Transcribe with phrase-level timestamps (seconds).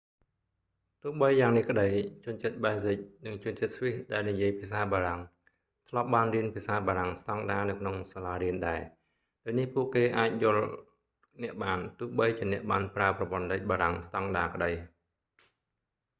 [1.01, 1.87] ទោះបីយ៉ាងនេះក្ដី
[2.25, 5.21] ជនជាតិប៊ែលស៊ិក និងជនជាតិស្វីសដែលនិយាយភាសាបារាំង
[5.89, 8.81] ធ្លាប់បានរៀនភាសាបារាំងស្ដង់ដានៅក្នុងសាលារៀនដែរ
[9.43, 10.61] ដូចនេះ ពួកគេអាចអាចយល់
[11.43, 14.71] អ្នកបាន ទោះបីជាអ្នកបានប្រើប្រព័ន្ធលេខបារាំងស្ដង់ដាក្ដី